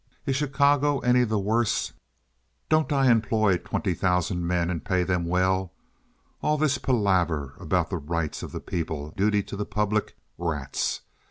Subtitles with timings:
[0.25, 1.93] Is Chicago any the worse?
[2.69, 5.73] Don't I employ twenty thousand men and pay them well?
[6.41, 11.01] All this palaver about the rights of the people and the duty to the public—rats!